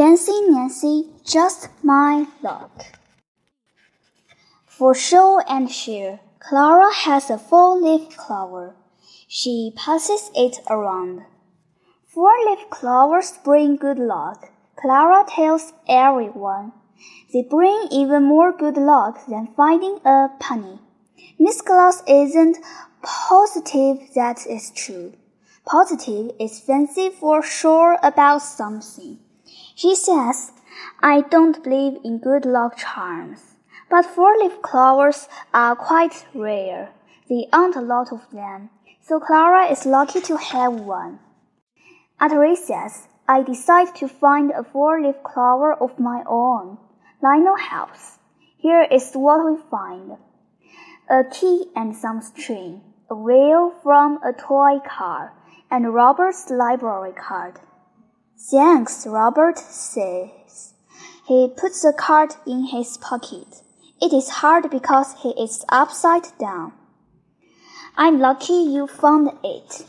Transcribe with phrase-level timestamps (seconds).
[0.00, 2.86] Fancy Nancy, just my luck.
[4.64, 8.74] For show and share, Clara has a four-leaf clover.
[9.28, 11.26] She passes it around.
[12.06, 16.72] Four-leaf clovers bring good luck, Clara tells everyone.
[17.34, 20.78] They bring even more good luck than finding a penny.
[21.38, 22.56] Miss Glass isn't
[23.02, 25.12] positive that is true.
[25.66, 29.18] Positive is fancy for sure about something.
[29.80, 30.52] She says,
[31.02, 33.56] I don't believe in good luck charms.
[33.88, 36.90] But four-leaf clovers are quite rare.
[37.30, 38.68] There aren't a lot of them,
[39.00, 41.20] so Clara is lucky to have one.
[42.20, 46.76] At recess, I decide to find a four-leaf clover of my own.
[47.22, 48.18] Lionel helps.
[48.58, 50.18] Here is what we find.
[51.08, 55.32] A key and some string, a wheel from a toy car,
[55.70, 57.60] and Robert's library card.
[58.48, 60.72] Thanks, Robert says.
[61.26, 63.62] He puts the card in his pocket.
[64.00, 66.72] It is hard because he is upside down.
[67.96, 69.84] I'm lucky you found it.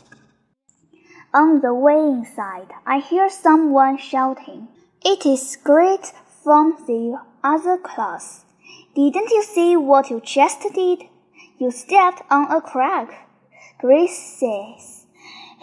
[1.32, 4.68] On the way inside, I hear someone shouting.
[5.02, 6.12] It is Grace
[6.44, 8.44] from the other class.
[8.94, 11.04] Didn't you see what you just did?
[11.58, 13.28] You stepped on a crack.
[13.80, 15.01] Grace says.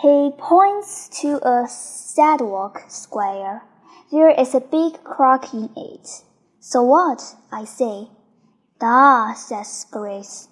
[0.01, 3.63] He points to a sidewalk square.
[4.09, 6.23] There is a big crack in it.
[6.61, 7.35] So what?
[7.51, 8.07] I say.
[8.79, 10.47] Da, says Grace.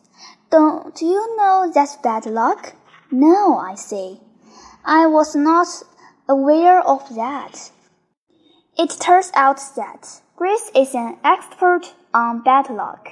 [0.49, 2.73] Don't you know that's bad luck?
[3.09, 4.19] No, I say.
[4.83, 5.67] I was not
[6.27, 7.71] aware of that.
[8.77, 13.11] It turns out that Grace is an expert on bad luck.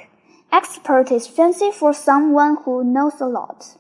[0.52, 3.78] Expert is fancy for someone who knows a lot.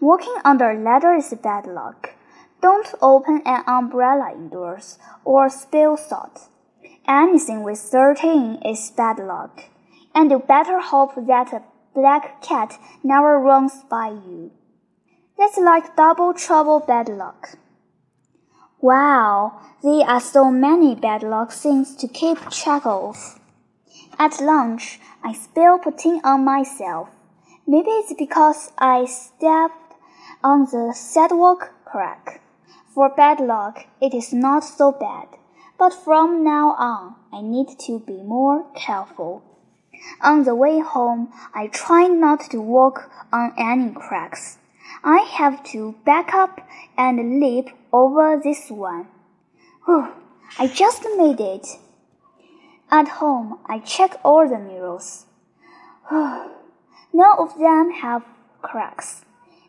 [0.00, 2.10] Walking under a ladder is bad luck.
[2.60, 6.48] Don't open an umbrella indoors or spill salt.
[7.06, 9.64] Anything with 13 is bad luck
[10.14, 11.62] and you better hope that a
[11.94, 14.52] black cat never runs by you.
[15.36, 17.58] That's like double trouble bad luck.
[18.80, 23.40] Wow, there are so many bad luck things to keep track of.
[24.18, 27.08] At lunch, I spill poutine on myself.
[27.66, 29.94] Maybe it's because I stepped
[30.42, 32.42] on the sidewalk crack.
[32.94, 35.28] For bad luck, it is not so bad,
[35.78, 39.42] but from now on, I need to be more careful.
[40.20, 44.58] On the way home, I try not to walk on any cracks.
[45.02, 46.60] I have to back up
[46.98, 49.08] and leap over this one.
[49.86, 50.08] Whew,
[50.58, 51.66] I just made it.
[52.90, 55.24] At home, I check all the mirrors.
[57.16, 58.24] None of them have
[58.60, 59.24] cracks.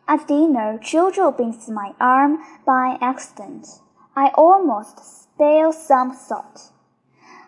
[0.08, 3.68] At dinner, Jojo bends my arm by accident.
[4.16, 6.72] I almost spill some salt.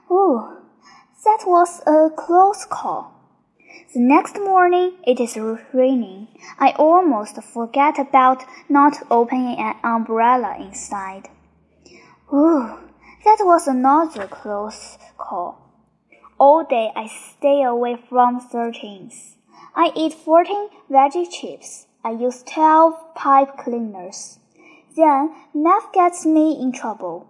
[0.09, 0.59] Ooh,
[1.25, 3.13] that was a close call.
[3.93, 5.37] The next morning it is
[5.73, 6.29] raining.
[6.61, 11.29] I almost forget about not opening an umbrella inside.
[12.33, 12.79] Ooh,
[13.25, 15.59] that was another close call.
[16.39, 19.38] All day I stay away from thirteens.
[19.75, 21.87] I eat 14 veggie chips.
[22.05, 24.39] I use 12 pipe cleaners.
[24.97, 27.27] Then Neff gets me in trouble.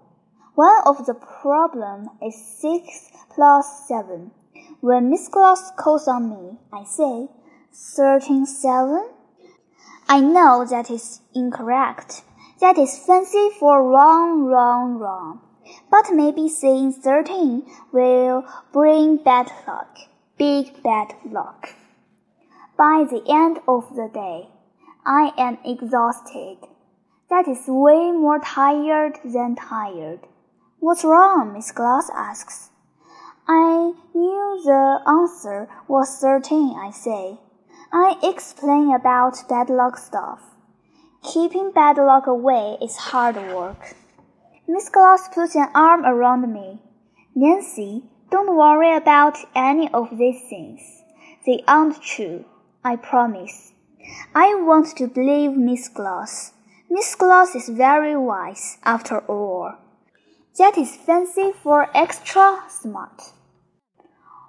[0.54, 4.30] One of the problem is 6 plus 7.
[4.80, 7.28] When Miss Glass calls on me, I say,
[7.72, 9.08] 13 7?
[10.08, 12.22] I know that is incorrect.
[12.60, 15.40] That is fancy for wrong, wrong, wrong.
[15.90, 17.62] But maybe saying 13
[17.92, 19.98] will bring bad luck.
[20.38, 21.74] Big bad luck.
[22.78, 24.50] By the end of the day,
[25.04, 26.58] I am exhausted.
[27.28, 30.20] That is way more tired than tired.
[30.78, 31.54] What's wrong?
[31.54, 32.70] Miss Glass asks.
[33.48, 37.40] I knew the answer was certain, I say.
[37.92, 40.40] I explain about bad luck stuff.
[41.24, 43.96] Keeping bad luck away is hard work.
[44.68, 46.78] Miss Glass puts an arm around me.
[47.34, 50.80] Nancy, don't worry about any of these things.
[51.44, 52.44] They aren't true,
[52.84, 53.72] I promise.
[54.34, 56.52] I want to believe Miss Glass.
[56.88, 59.74] Miss Glass is very wise, after all.
[60.58, 63.32] That is fancy for extra smart.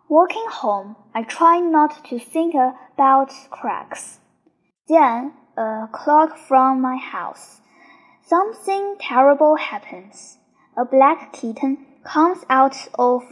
[0.07, 4.19] Walking home, I try not to think about cracks.
[4.87, 7.61] Then, a clock from my house.
[8.25, 10.37] Something terrible happens.
[10.77, 13.23] A black kitten comes out of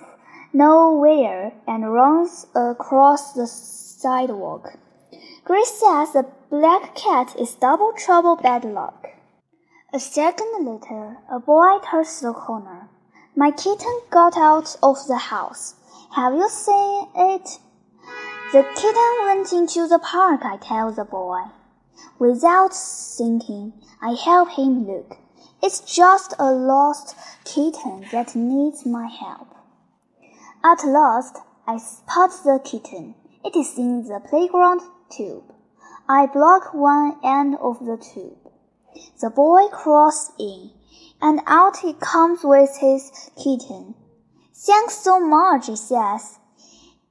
[0.52, 4.74] nowhere and runs across the sidewalk.
[5.48, 9.08] Grace says a black cat is double trouble bad luck.
[9.94, 12.90] A second later, a boy turns the corner.
[13.34, 15.76] My kitten got out of the house.
[16.14, 17.60] Have you seen it?
[18.52, 21.44] The kitten went into the park, I tell the boy.
[22.20, 23.72] Without thinking,
[24.02, 25.16] I help him look.
[25.64, 27.16] It's just a lost
[27.46, 29.48] kitten that needs my help.
[30.62, 33.16] At last, I spot the kitten.
[33.46, 35.54] It is in the playground tube.
[36.10, 38.52] I block one end of the tube.
[39.22, 40.72] The boy crawls in,
[41.22, 43.96] and out he comes with his kitten.
[44.56, 46.40] Thanks so much, he says.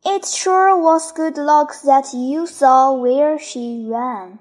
[0.05, 4.38] It sure was good luck that you saw where she ran.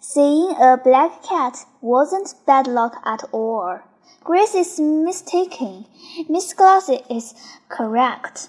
[0.00, 3.80] Seeing a black cat wasn't bad luck at all.
[4.24, 5.86] Grace is mistaken.
[6.28, 7.34] Miss Glasses is
[7.68, 8.48] correct.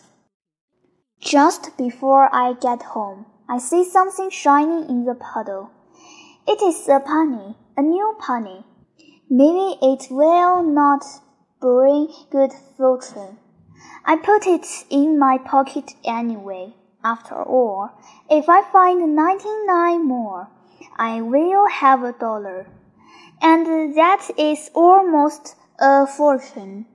[1.22, 5.70] Just before I get home, I see something shining in the puddle.
[6.48, 8.66] It is a penny, a new penny.
[9.30, 11.06] Maybe it will not
[11.62, 13.38] bring good fortune.
[14.04, 16.74] I put it in my pocket anyway.
[17.04, 17.92] After all,
[18.28, 20.50] if I find ninety-nine more,
[20.98, 22.66] I will have a dollar.
[23.44, 26.88] And that is almost a fortune.